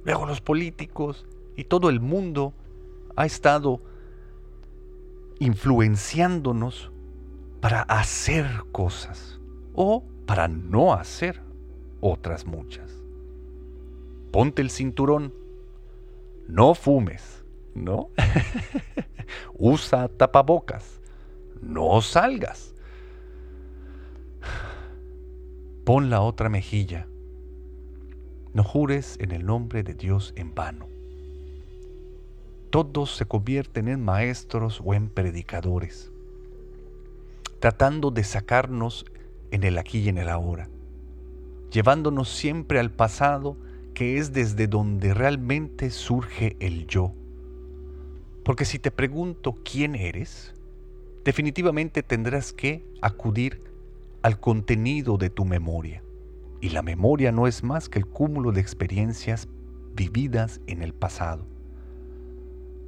luego 0.05 0.27
los 0.27 0.39
políticos 0.39 1.25
y 1.55 1.63
todo 1.63 1.89
el 1.89 1.99
mundo 1.99 2.53
ha 3.15 3.25
estado 3.25 3.81
influenciándonos 5.39 6.91
para 7.59 7.81
hacer 7.81 8.45
cosas 8.71 9.39
o 9.73 10.03
para 10.27 10.47
no 10.47 10.93
hacer 10.93 11.41
otras 12.01 12.45
muchas. 12.45 12.91
Ponte 14.31 14.61
el 14.61 14.69
cinturón, 14.69 15.33
no 16.47 16.75
fumes, 16.75 17.43
¿no? 17.73 18.09
Usa 19.57 20.09
tapabocas, 20.09 20.99
no 21.61 22.01
salgas. 22.01 22.75
Pon 25.85 26.09
la 26.09 26.21
otra 26.21 26.49
mejilla. 26.49 27.07
No 28.53 28.63
jures 28.63 29.17
en 29.19 29.31
el 29.31 29.45
nombre 29.45 29.83
de 29.83 29.93
Dios 29.93 30.33
en 30.35 30.53
vano. 30.53 30.87
Todos 32.69 33.15
se 33.15 33.25
convierten 33.25 33.87
en 33.87 34.03
maestros 34.03 34.81
o 34.83 34.93
en 34.93 35.07
predicadores, 35.07 36.11
tratando 37.59 38.11
de 38.11 38.25
sacarnos 38.25 39.05
en 39.51 39.63
el 39.63 39.77
aquí 39.77 39.99
y 39.99 40.09
en 40.09 40.17
el 40.17 40.29
ahora, 40.29 40.69
llevándonos 41.71 42.29
siempre 42.29 42.79
al 42.79 42.91
pasado 42.91 43.57
que 43.93 44.17
es 44.17 44.31
desde 44.31 44.67
donde 44.67 45.13
realmente 45.13 45.89
surge 45.89 46.55
el 46.59 46.85
yo. 46.87 47.13
Porque 48.43 48.63
si 48.63 48.79
te 48.79 48.91
pregunto 48.91 49.55
quién 49.63 49.95
eres, 49.95 50.53
definitivamente 51.25 52.03
tendrás 52.03 52.53
que 52.53 52.85
acudir 53.01 53.59
al 54.21 54.39
contenido 54.39 55.17
de 55.17 55.29
tu 55.29 55.45
memoria. 55.45 56.03
Y 56.61 56.69
la 56.69 56.81
memoria 56.81 57.31
no 57.31 57.47
es 57.47 57.63
más 57.63 57.89
que 57.89 57.99
el 57.99 58.05
cúmulo 58.05 58.51
de 58.51 58.61
experiencias 58.61 59.47
vividas 59.95 60.61
en 60.67 60.83
el 60.83 60.93
pasado. 60.93 61.45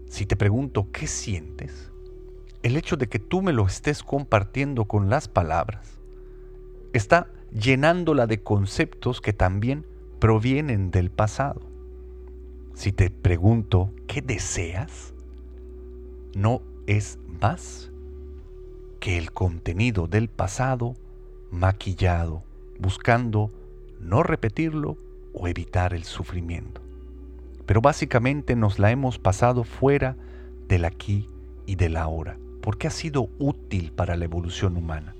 Si 0.07 0.25
te 0.25 0.35
pregunto 0.35 0.91
qué 0.91 1.07
sientes, 1.07 1.91
el 2.63 2.77
hecho 2.77 2.97
de 2.97 3.07
que 3.07 3.19
tú 3.19 3.41
me 3.41 3.51
lo 3.51 3.65
estés 3.65 4.03
compartiendo 4.03 4.85
con 4.85 5.09
las 5.09 5.27
palabras 5.27 5.98
está 6.93 7.27
llenándola 7.51 8.27
de 8.27 8.41
conceptos 8.41 9.21
que 9.21 9.33
también 9.33 9.85
provienen 10.19 10.91
del 10.91 11.09
pasado. 11.09 11.61
Si 12.73 12.91
te 12.91 13.09
pregunto 13.09 13.91
qué 14.07 14.21
deseas, 14.21 15.13
no 16.35 16.61
es 16.87 17.19
más 17.41 17.91
que 18.99 19.17
el 19.17 19.31
contenido 19.31 20.07
del 20.07 20.29
pasado 20.29 20.95
maquillado, 21.51 22.43
buscando 22.79 23.51
no 23.99 24.23
repetirlo 24.23 24.97
o 25.33 25.47
evitar 25.47 25.93
el 25.93 26.03
sufrimiento. 26.03 26.81
Pero 27.65 27.81
básicamente 27.81 28.55
nos 28.55 28.79
la 28.79 28.91
hemos 28.91 29.19
pasado 29.19 29.63
fuera 29.63 30.15
del 30.67 30.85
aquí 30.85 31.27
y 31.65 31.75
del 31.75 31.97
ahora, 31.97 32.37
porque 32.61 32.87
ha 32.87 32.91
sido 32.91 33.29
útil 33.37 33.91
para 33.91 34.15
la 34.15 34.25
evolución 34.25 34.75
humana, 34.75 35.15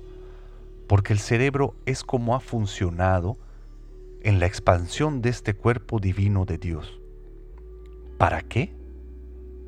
porque 0.90 1.12
el 1.12 1.20
cerebro 1.20 1.76
es 1.86 2.02
como 2.02 2.34
ha 2.34 2.40
funcionado 2.40 3.38
en 4.22 4.40
la 4.40 4.46
expansión 4.46 5.22
de 5.22 5.28
este 5.28 5.54
cuerpo 5.54 6.00
divino 6.00 6.46
de 6.46 6.58
Dios. 6.58 7.00
¿Para 8.18 8.42
qué? 8.42 8.74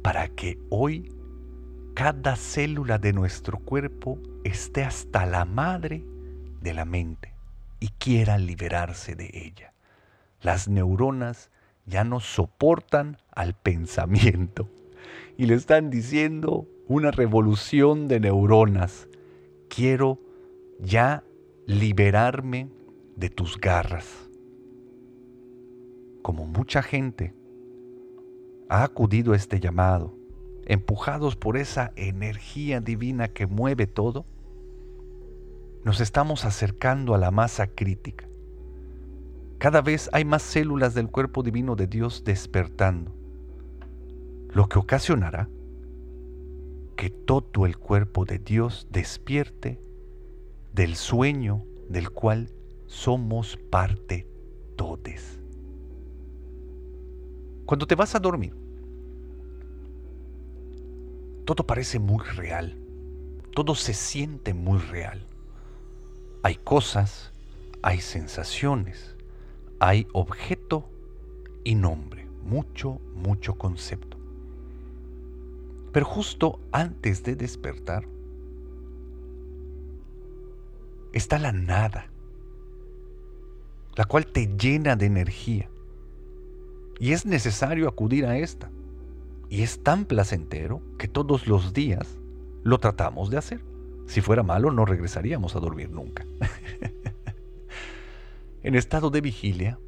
Para 0.03 0.27
que 0.27 0.59
hoy 0.69 1.15
cada 1.95 2.35
célula 2.35 2.99
de 2.99 3.13
nuestro 3.13 3.61
cuerpo 3.61 4.19
esté 4.43 4.83
hasta 4.83 5.25
la 5.25 5.45
madre 5.45 6.05
de 6.61 6.75
la 6.75 6.85
mente 6.85 7.37
y 7.79 7.91
quiera 7.91 8.37
liberarse 8.37 9.15
de 9.15 9.31
ella. 9.33 9.75
Las 10.41 10.67
neuronas 10.67 11.53
ya 11.87 12.03
no 12.03 12.19
soportan 12.19 13.17
al 13.31 13.55
pensamiento 13.55 14.69
y 15.39 15.47
le 15.47 15.55
están 15.55 15.89
diciendo 15.89 16.67
una 16.89 17.13
revolución 17.13 18.09
de 18.09 18.19
neuronas. 18.19 19.07
Quiero 19.69 20.32
ya 20.81 21.25
liberarme 21.67 22.69
de 23.17 23.31
tus 23.31 23.59
garras. 23.59 24.29
Como 26.23 26.47
mucha 26.47 26.83
gente 26.83 27.35
ha 28.69 28.85
acudido 28.85 29.33
a 29.33 29.37
este 29.37 29.61
llamado, 29.61 30.15
empujados 30.67 31.37
por 31.37 31.57
esa 31.57 31.93
energía 31.97 32.81
divina 32.81 33.29
que 33.29 33.47
mueve 33.47 33.87
todo, 33.87 34.25
nos 35.85 36.01
estamos 36.01 36.45
acercando 36.45 37.15
a 37.15 37.19
la 37.19 37.31
masa 37.31 37.67
crítica. 37.67 38.29
Cada 39.59 39.81
vez 39.83 40.09
hay 40.13 40.25
más 40.25 40.43
células 40.43 40.95
del 40.95 41.09
cuerpo 41.09 41.43
divino 41.43 41.77
de 41.77 41.87
Dios 41.87 42.25
despertando, 42.25 43.13
lo 44.53 44.69
que 44.69 44.79
ocasionará 44.79 45.49
que 46.97 47.11
todo 47.11 47.67
el 47.67 47.79
cuerpo 47.79 48.25
de 48.25 48.39
Dios 48.39 48.87
despierte 48.91 49.81
del 50.73 50.97
sueño 50.97 51.65
del 51.89 52.11
cual 52.11 52.49
somos 52.87 53.59
parte 53.71 54.27
todes. 54.77 55.39
Cuando 57.67 57.87
te 57.87 57.95
vas 57.95 58.15
a 58.15 58.19
dormir, 58.19 58.55
todo 61.45 61.67
parece 61.67 61.99
muy 61.99 62.25
real, 62.25 62.79
todo 63.55 63.75
se 63.75 63.93
siente 63.93 64.55
muy 64.55 64.79
real. 64.79 65.27
Hay 66.43 66.57
cosas, 66.57 67.33
hay 67.83 68.01
sensaciones, 68.01 69.17
hay 69.79 70.07
objeto 70.13 70.89
y 71.65 71.75
nombre, 71.75 72.27
mucho, 72.43 73.01
mucho 73.15 73.55
concepto. 73.55 74.17
Pero 75.93 76.07
justo 76.07 76.61
antes 76.73 77.23
de 77.23 77.37
despertar 77.37 78.09
está 81.13 81.39
la 81.39 81.53
nada, 81.53 82.11
la 83.97 84.05
cual 84.05 84.27
te 84.27 84.47
llena 84.57 84.97
de 84.97 85.07
energía. 85.07 85.71
Y 86.99 87.13
es 87.13 87.27
necesario 87.27 87.89
acudir 87.89 88.27
a 88.27 88.39
esta. 88.39 88.71
Y 89.49 89.63
es 89.63 89.83
tan 89.83 90.07
placentero 90.07 90.83
que 90.99 91.09
todos 91.09 91.47
los 91.47 91.73
días 91.73 92.19
lo 92.63 92.79
tratamos 92.79 93.29
de 93.29 93.39
hacer. 93.39 93.61
Si 94.07 94.21
fuera 94.21 94.43
malo, 94.43 94.71
no 94.71 94.85
regresaríamos 94.85 95.57
a 95.57 95.61
dormir 95.61 95.91
nunca. 95.91 96.25
en 98.63 98.75
estado 98.75 99.11
de 99.11 99.21
vigilia, 99.21 99.79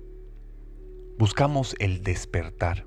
buscamos 1.19 1.77
el 1.79 2.03
despertar, 2.03 2.87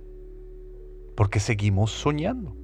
porque 1.16 1.40
seguimos 1.40 1.92
soñando, 1.92 2.56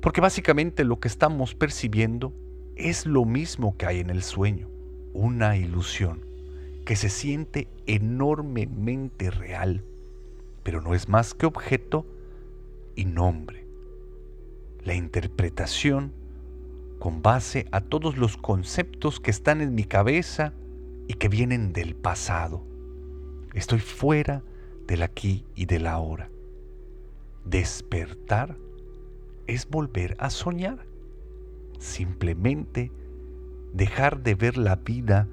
porque 0.00 0.20
básicamente 0.20 0.84
lo 0.84 1.00
que 1.00 1.08
estamos 1.08 1.54
percibiendo 1.54 2.32
es 2.76 3.06
lo 3.06 3.24
mismo 3.24 3.76
que 3.76 3.86
hay 3.86 4.00
en 4.00 4.10
el 4.10 4.22
sueño, 4.22 4.68
una 5.14 5.56
ilusión 5.56 6.20
que 6.84 6.96
se 6.96 7.08
siente 7.08 7.68
enormemente 7.86 9.30
real, 9.30 9.82
pero 10.62 10.82
no 10.82 10.94
es 10.94 11.08
más 11.08 11.32
que 11.32 11.46
objeto 11.46 12.04
y 12.94 13.06
nombre. 13.06 13.64
La 14.84 14.94
interpretación 14.94 16.12
con 16.98 17.22
base 17.22 17.66
a 17.70 17.80
todos 17.80 18.18
los 18.18 18.36
conceptos 18.36 19.20
que 19.20 19.30
están 19.30 19.60
en 19.60 19.74
mi 19.74 19.84
cabeza 19.84 20.52
y 21.08 21.14
que 21.14 21.28
vienen 21.28 21.72
del 21.72 21.94
pasado. 21.94 22.62
Estoy 23.54 23.78
fuera 23.78 24.42
del 24.86 25.02
aquí 25.02 25.44
y 25.54 25.66
del 25.66 25.86
ahora. 25.86 26.28
Despertar 27.44 28.56
es 29.46 29.68
volver 29.68 30.16
a 30.18 30.30
soñar. 30.30 30.86
Simplemente 31.78 32.90
dejar 33.74 34.22
de 34.22 34.36
ver 34.36 34.56
la 34.56 34.76
vida 34.76 35.28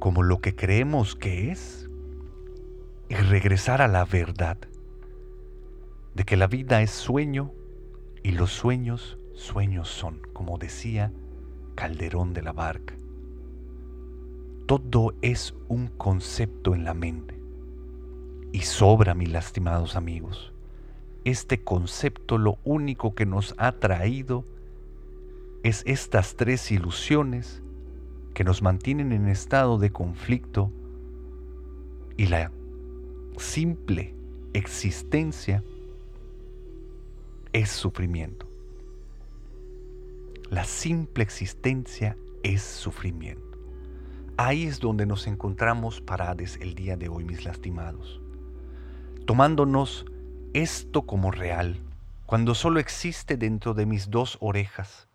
como 0.00 0.24
lo 0.24 0.40
que 0.40 0.54
creemos 0.54 1.14
que 1.14 1.52
es 1.52 1.88
y 3.08 3.14
regresar 3.14 3.80
a 3.80 3.88
la 3.88 4.04
verdad 4.04 4.58
de 6.14 6.24
que 6.24 6.36
la 6.36 6.48
vida 6.48 6.82
es 6.82 6.90
sueño 6.90 7.52
y 8.24 8.32
los 8.32 8.50
sueños 8.50 9.16
sueños 9.34 9.88
son, 9.88 10.20
como 10.32 10.58
decía 10.58 11.12
Calderón 11.76 12.34
de 12.34 12.42
la 12.42 12.52
Barca. 12.52 12.94
Todo 14.66 15.14
es 15.22 15.54
un 15.68 15.86
concepto 15.86 16.74
en 16.74 16.84
la 16.84 16.94
mente. 16.94 17.40
Y 18.52 18.60
sobra, 18.60 19.14
mis 19.14 19.30
lastimados 19.30 19.96
amigos. 19.96 20.52
Este 21.24 21.62
concepto 21.62 22.38
lo 22.38 22.58
único 22.64 23.14
que 23.14 23.24
nos 23.24 23.54
ha 23.56 23.72
traído 23.72 24.44
es 25.62 25.82
estas 25.86 26.36
tres 26.36 26.70
ilusiones 26.70 27.62
que 28.34 28.44
nos 28.44 28.62
mantienen 28.62 29.12
en 29.12 29.28
estado 29.28 29.78
de 29.78 29.90
conflicto 29.90 30.72
y 32.16 32.26
la 32.26 32.50
simple 33.36 34.14
existencia 34.52 35.62
es 37.52 37.70
sufrimiento. 37.70 38.46
la 40.52 40.64
simple 40.64 41.22
existencia 41.24 42.14
es 42.42 42.62
sufrimiento. 42.62 43.58
Ahí 44.36 44.64
es 44.64 44.80
donde 44.80 45.06
nos 45.06 45.26
encontramos 45.26 46.02
parades 46.02 46.58
el 46.60 46.74
día 46.74 46.98
de 46.98 47.08
hoy, 47.08 47.24
mis 47.24 47.46
lastimados, 47.46 48.20
tomándonos 49.24 50.04
esto 50.52 51.06
como 51.06 51.30
real, 51.30 51.78
cuando 52.26 52.54
solo 52.54 52.80
existe 52.80 53.38
dentro 53.38 53.72
de 53.72 53.86
mis 53.86 54.10
dos 54.10 54.36
orejas, 54.40 55.08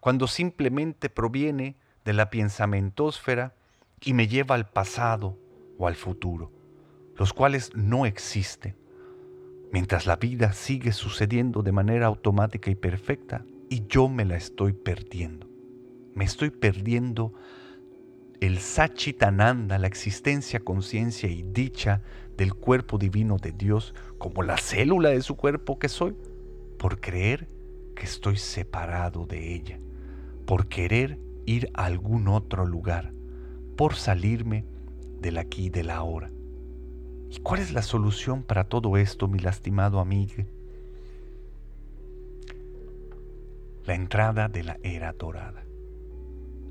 cuando 0.00 0.26
simplemente 0.26 1.10
proviene 1.10 1.76
de 2.04 2.12
la 2.12 2.30
pensamentósfera 2.30 3.54
y 4.00 4.14
me 4.14 4.28
lleva 4.28 4.54
al 4.54 4.68
pasado 4.68 5.38
o 5.78 5.86
al 5.86 5.96
futuro, 5.96 6.52
los 7.16 7.32
cuales 7.32 7.74
no 7.74 8.06
existen, 8.06 8.76
mientras 9.72 10.06
la 10.06 10.16
vida 10.16 10.52
sigue 10.52 10.92
sucediendo 10.92 11.62
de 11.62 11.72
manera 11.72 12.06
automática 12.06 12.70
y 12.70 12.74
perfecta 12.74 13.44
y 13.68 13.86
yo 13.86 14.08
me 14.08 14.24
la 14.24 14.36
estoy 14.36 14.72
perdiendo. 14.72 15.48
Me 16.14 16.24
estoy 16.24 16.50
perdiendo 16.50 17.32
el 18.40 18.58
Sachitananda, 18.58 19.78
la 19.78 19.86
existencia, 19.86 20.60
conciencia 20.60 21.28
y 21.28 21.42
dicha 21.42 22.02
del 22.36 22.54
cuerpo 22.54 22.98
divino 22.98 23.36
de 23.36 23.52
Dios 23.52 23.94
como 24.18 24.42
la 24.42 24.56
célula 24.56 25.10
de 25.10 25.22
su 25.22 25.36
cuerpo 25.36 25.78
que 25.78 25.88
soy, 25.88 26.16
por 26.78 27.00
creer 27.00 27.48
que 27.96 28.04
estoy 28.04 28.36
separado 28.36 29.26
de 29.26 29.54
ella, 29.54 29.80
por 30.48 30.66
querer 30.68 31.18
ir 31.44 31.70
a 31.74 31.84
algún 31.84 32.26
otro 32.26 32.64
lugar, 32.64 33.12
por 33.76 33.94
salirme 33.96 34.64
del 35.20 35.36
aquí 35.36 35.66
y 35.66 35.68
del 35.68 35.90
ahora. 35.90 36.30
¿Y 37.30 37.38
cuál 37.40 37.60
es 37.60 37.72
la 37.72 37.82
solución 37.82 38.42
para 38.42 38.64
todo 38.64 38.96
esto, 38.96 39.28
mi 39.28 39.38
lastimado 39.38 40.00
amigo? 40.00 40.44
La 43.84 43.94
entrada 43.94 44.48
de 44.48 44.64
la 44.64 44.78
era 44.82 45.12
dorada 45.12 45.68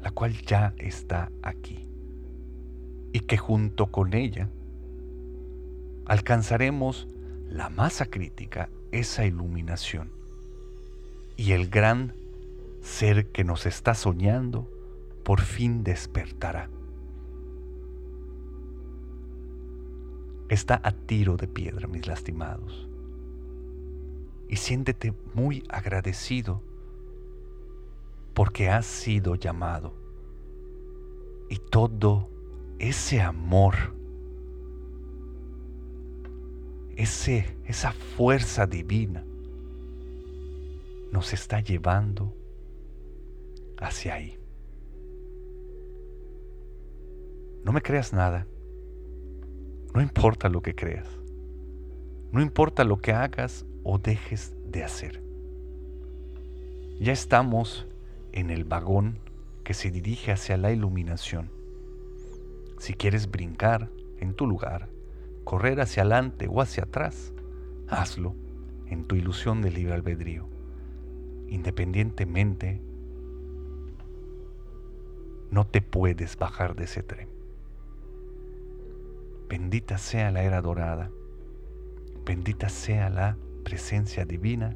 la 0.01 0.11
cual 0.11 0.33
ya 0.41 0.73
está 0.77 1.31
aquí, 1.41 1.87
y 3.11 3.19
que 3.19 3.37
junto 3.37 3.87
con 3.87 4.13
ella 4.13 4.49
alcanzaremos 6.05 7.07
la 7.49 7.69
masa 7.69 8.05
crítica, 8.05 8.69
esa 8.91 9.25
iluminación, 9.25 10.11
y 11.35 11.51
el 11.51 11.69
gran 11.69 12.13
ser 12.87 13.27
que 13.27 13.43
nos 13.43 13.65
está 13.65 13.93
soñando 13.93 14.67
por 15.23 15.41
fin 15.41 15.83
despertará. 15.83 16.69
Está 20.47 20.79
a 20.81 20.93
tiro 20.93 21.35
de 21.35 21.47
piedra, 21.49 21.87
mis 21.87 22.07
lastimados, 22.07 22.87
y 24.47 24.55
siéntete 24.55 25.13
muy 25.33 25.63
agradecido 25.67 26.61
porque 28.33 28.69
has 28.69 28.85
sido 28.85 29.35
llamado. 29.35 29.93
Y 31.49 31.57
todo 31.57 32.29
ese 32.79 33.19
amor, 33.21 33.75
ese, 36.95 37.57
esa 37.65 37.91
fuerza 37.91 38.65
divina, 38.65 39.25
nos 41.11 41.33
está 41.33 41.59
llevando 41.59 42.33
hacia 43.79 44.15
ahí. 44.15 44.39
No 47.63 47.71
me 47.71 47.81
creas 47.81 48.13
nada. 48.13 48.47
No 49.93 50.01
importa 50.01 50.49
lo 50.49 50.61
que 50.61 50.75
creas. 50.75 51.07
No 52.31 52.41
importa 52.41 52.83
lo 52.83 52.97
que 52.97 53.13
hagas 53.13 53.65
o 53.83 53.97
dejes 53.97 54.55
de 54.65 54.83
hacer. 54.83 55.21
Ya 56.99 57.13
estamos 57.13 57.87
en 58.31 58.49
el 58.49 58.63
vagón 58.63 59.19
que 59.63 59.73
se 59.73 59.91
dirige 59.91 60.31
hacia 60.31 60.57
la 60.57 60.71
iluminación. 60.71 61.51
Si 62.79 62.93
quieres 62.93 63.29
brincar 63.29 63.89
en 64.19 64.33
tu 64.33 64.47
lugar, 64.47 64.89
correr 65.43 65.81
hacia 65.81 66.03
adelante 66.03 66.47
o 66.49 66.61
hacia 66.61 66.83
atrás, 66.83 67.33
hazlo 67.87 68.35
en 68.87 69.05
tu 69.05 69.15
ilusión 69.15 69.61
de 69.61 69.71
libre 69.71 69.93
albedrío. 69.93 70.47
Independientemente, 71.47 72.81
no 75.51 75.65
te 75.65 75.81
puedes 75.81 76.37
bajar 76.37 76.75
de 76.75 76.85
ese 76.85 77.03
tren. 77.03 77.29
Bendita 79.49 79.97
sea 79.97 80.31
la 80.31 80.43
era 80.43 80.61
dorada, 80.61 81.09
bendita 82.25 82.69
sea 82.69 83.09
la 83.09 83.37
presencia 83.63 84.25
divina 84.25 84.75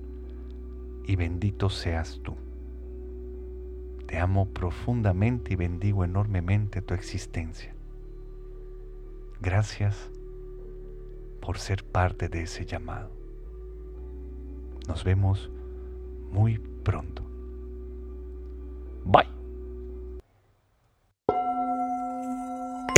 y 1.06 1.16
bendito 1.16 1.70
seas 1.70 2.20
tú. 2.24 2.36
Te 4.08 4.20
amo 4.20 4.48
profundamente 4.50 5.54
y 5.54 5.56
bendigo 5.56 6.04
enormemente 6.04 6.82
tu 6.82 6.94
existencia. 6.94 7.74
Gracias 9.42 10.12
por 11.42 11.58
ser 11.58 11.84
parte 11.84 12.30
de 12.30 12.44
ese 12.44 12.66
llamado. 12.66 13.10
Nos 14.88 15.04
vemos 15.04 15.50
muy 16.32 16.60
pronto. 16.84 17.24
Bye. 19.06 19.31